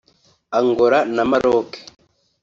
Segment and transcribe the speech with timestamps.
[0.59, 1.69] Angola na Marooc